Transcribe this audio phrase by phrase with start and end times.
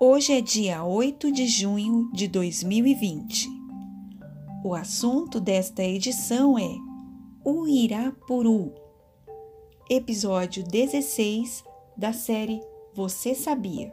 [0.00, 3.48] Hoje é dia 8 de junho de 2020.
[4.64, 6.76] O assunto desta edição é
[7.44, 8.72] o Irapuru,
[9.90, 11.64] episódio 16
[11.96, 12.62] da série
[12.94, 13.92] Você Sabia?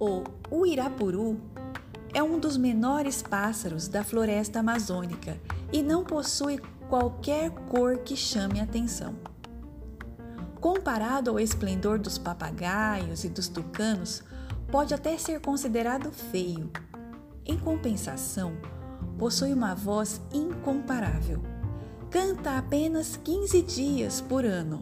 [0.00, 1.38] O Uirapuru
[2.14, 5.38] é um dos menores pássaros da floresta amazônica
[5.72, 9.14] e não possui qualquer cor que chame atenção.
[10.60, 14.22] Comparado ao esplendor dos papagaios e dos tucanos,
[14.70, 16.70] pode até ser considerado feio.
[17.46, 18.52] Em compensação,
[19.18, 21.42] possui uma voz incomparável.
[22.10, 24.80] Canta apenas 15 dias por ano,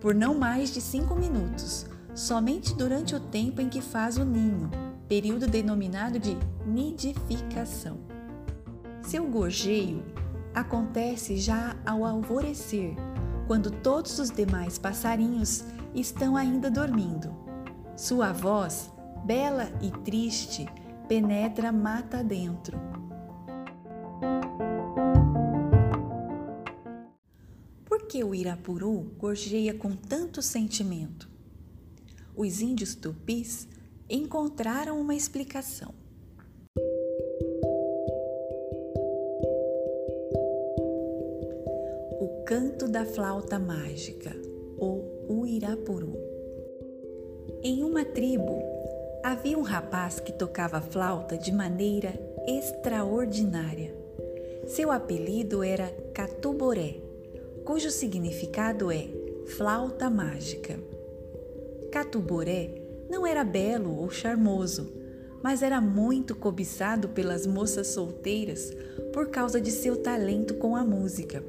[0.00, 4.87] por não mais de 5 minutos, somente durante o tempo em que faz o ninho
[5.08, 7.98] período denominado de nidificação.
[9.02, 10.04] Seu gorjeio
[10.54, 12.94] acontece já ao alvorecer,
[13.46, 17.34] quando todos os demais passarinhos estão ainda dormindo.
[17.96, 18.92] Sua voz,
[19.24, 20.66] bela e triste,
[21.08, 22.78] penetra mata dentro.
[27.86, 31.28] Por que o Irapuru gorjeia com tanto sentimento?
[32.36, 33.66] Os índios tupis
[34.10, 35.94] encontraram uma explicação.
[42.20, 44.34] O canto da flauta mágica,
[44.78, 46.16] ou Uirapuru.
[47.62, 48.62] Em uma tribo,
[49.22, 53.94] havia um rapaz que tocava flauta de maneira extraordinária.
[54.66, 56.96] Seu apelido era Catuboré,
[57.62, 59.06] cujo significado é
[59.46, 60.78] flauta mágica.
[61.90, 64.92] Catuboré não era belo ou charmoso,
[65.42, 68.72] mas era muito cobiçado pelas moças solteiras
[69.12, 71.44] por causa de seu talento com a música.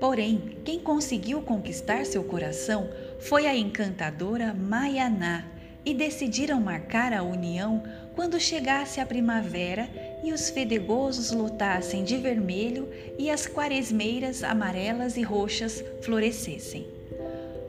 [0.00, 2.88] Porém, quem conseguiu conquistar seu coração
[3.20, 5.52] foi a encantadora Maianá,
[5.84, 7.82] e decidiram marcar a união
[8.14, 9.88] quando chegasse a primavera
[10.22, 16.86] e os fedegosos lotassem de vermelho e as quaresmeiras amarelas e roxas florescessem.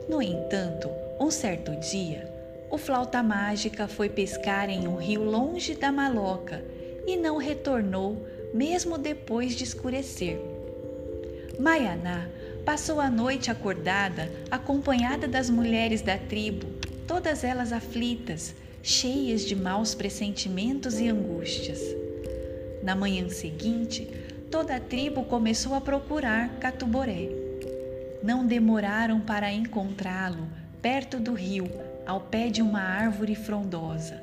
[0.08, 2.30] No entanto, um certo dia,
[2.70, 6.62] o flauta mágica foi pescar em um rio longe da maloca
[7.06, 10.38] e não retornou, mesmo depois de escurecer.
[11.58, 12.28] Maianá
[12.64, 16.66] passou a noite acordada, acompanhada das mulheres da tribo,
[17.06, 21.80] todas elas aflitas, cheias de maus pressentimentos e angústias.
[22.82, 24.06] Na manhã seguinte,
[24.50, 27.43] toda a tribo começou a procurar Catuboré.
[28.24, 30.48] Não demoraram para encontrá-lo
[30.80, 31.70] perto do rio,
[32.06, 34.18] ao pé de uma árvore frondosa.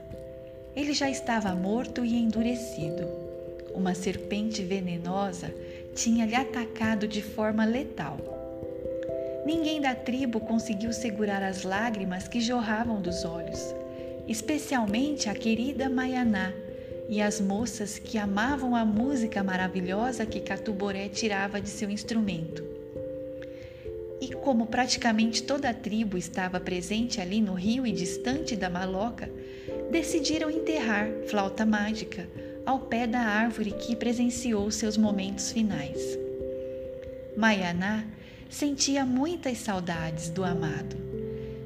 [0.75, 3.07] Ele já estava morto e endurecido.
[3.75, 5.53] Uma serpente venenosa
[5.93, 8.17] tinha lhe atacado de forma letal.
[9.45, 13.63] Ninguém da tribo conseguiu segurar as lágrimas que jorravam dos olhos,
[14.27, 16.51] especialmente a querida Maianá
[17.07, 22.80] e as moças que amavam a música maravilhosa que Catuboré tirava de seu instrumento.
[24.21, 29.27] E como praticamente toda a tribo estava presente ali no rio e distante da maloca,
[29.89, 32.29] decidiram enterrar Flauta Mágica
[32.63, 36.19] ao pé da árvore que presenciou seus momentos finais.
[37.35, 38.05] Maianá
[38.47, 40.95] sentia muitas saudades do amado.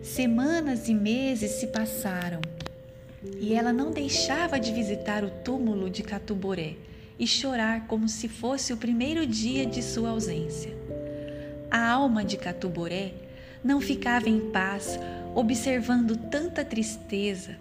[0.02, 2.40] Semanas e meses se passaram
[3.38, 6.76] e ela não deixava de visitar o túmulo de Catuboré
[7.20, 10.85] e chorar como se fosse o primeiro dia de sua ausência.
[11.96, 13.14] Alma de Catuboré
[13.64, 15.00] não ficava em paz
[15.34, 17.56] observando tanta tristeza.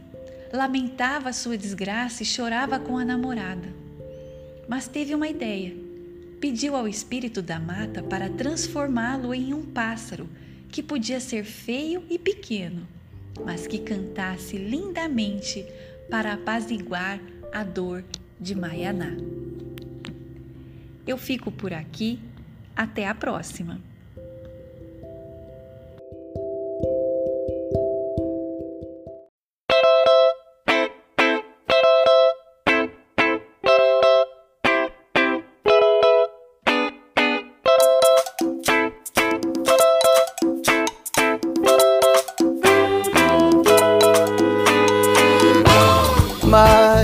[0.53, 3.69] Lamentava sua desgraça e chorava com a namorada.
[4.69, 5.73] Mas teve uma ideia.
[6.41, 10.29] Pediu ao espírito da mata para transformá-lo em um pássaro
[10.69, 12.89] que podia ser feio e pequeno,
[13.45, 15.65] mas que cantasse lindamente
[16.11, 17.21] para apaziguar
[17.53, 18.05] a dor
[18.41, 19.13] de Maianá.
[21.07, 22.19] Eu fico por aqui.
[22.75, 23.94] Até a próxima!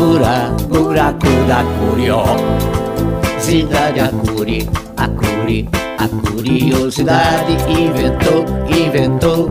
[0.00, 1.62] buraco, buraco da
[3.36, 4.00] curiosidade.
[4.00, 5.68] A cure,
[5.98, 7.52] a curiosidade.
[7.68, 9.50] Inventou, inventou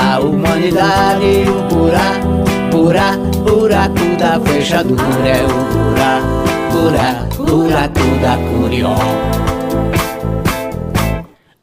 [0.00, 1.44] a humanidade.
[1.48, 5.48] O buraco, buraco, buraco da fechadura é o
[5.82, 9.34] buraco, buraco, da curiosidade.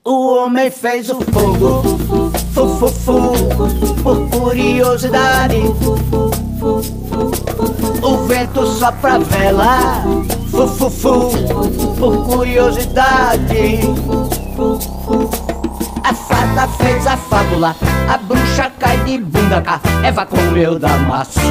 [0.03, 1.83] O homem fez o fogo,
[2.53, 3.21] fu, fu, fu,
[4.03, 5.61] por curiosidade.
[8.01, 10.03] O vento sopra a vela,
[10.49, 11.29] fu, fu, fu,
[11.97, 13.79] por curiosidade.
[16.03, 17.75] A fada fez a fábula,
[18.09, 21.41] a bruxa cai de bunda cá, Eva comeu da maçã.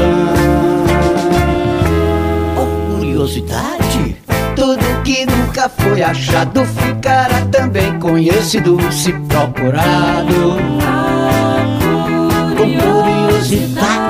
[2.57, 4.17] Por curiosidade,
[4.57, 10.57] tudo que nunca foi achado ficará também conhecido se procurado.
[12.57, 14.10] Com curiosidade.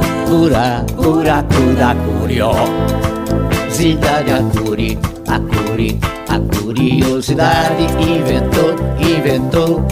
[0.31, 4.97] buraco, buraco da curiosidade, a curi,
[5.27, 5.99] a curi,
[6.29, 9.85] a curiosidade inventou, inventou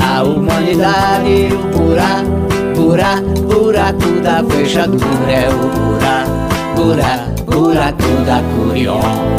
[0.00, 6.32] a humanidade, o buraco, buraco, buraco da fechadura é o buraco,
[6.74, 9.38] buraco, buraco da curiosidade.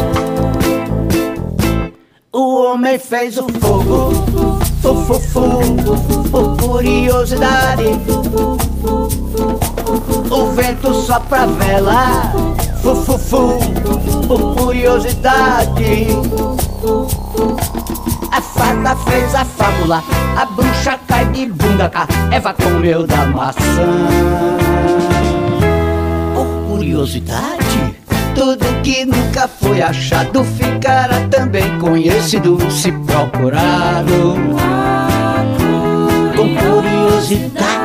[2.31, 4.13] O homem fez o fogo,
[4.81, 5.49] fu, fu,
[6.31, 7.99] por curiosidade.
[10.31, 12.31] O vento sopra a vela,
[12.83, 13.59] fu, fu, fu,
[14.27, 16.07] por curiosidade.
[18.31, 20.03] A fada fez a fábula,
[20.37, 23.57] a bruxa cai de bunda cá, Eva comeu da maçã.
[26.35, 27.95] Por curiosidade,
[28.35, 34.35] tudo que nunca foi achado ficará também conhecido se procurado.
[36.35, 37.78] Com curiosidade.